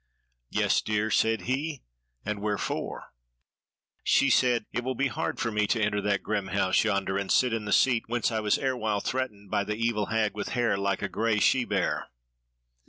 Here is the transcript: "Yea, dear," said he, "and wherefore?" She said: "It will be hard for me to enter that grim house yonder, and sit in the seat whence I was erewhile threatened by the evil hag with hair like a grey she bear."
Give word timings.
"Yea, 0.49 0.67
dear," 0.83 1.11
said 1.11 1.41
he, 1.41 1.83
"and 2.25 2.41
wherefore?" 2.41 3.13
She 4.03 4.31
said: 4.31 4.65
"It 4.73 4.83
will 4.83 4.95
be 4.95 5.09
hard 5.09 5.39
for 5.39 5.51
me 5.51 5.67
to 5.67 5.79
enter 5.79 6.01
that 6.01 6.23
grim 6.23 6.47
house 6.47 6.83
yonder, 6.83 7.19
and 7.19 7.31
sit 7.31 7.53
in 7.53 7.65
the 7.65 7.71
seat 7.71 8.05
whence 8.07 8.31
I 8.31 8.39
was 8.39 8.57
erewhile 8.57 9.01
threatened 9.01 9.51
by 9.51 9.63
the 9.63 9.75
evil 9.75 10.07
hag 10.07 10.33
with 10.33 10.49
hair 10.57 10.75
like 10.75 11.03
a 11.03 11.07
grey 11.07 11.37
she 11.37 11.65
bear." 11.65 12.07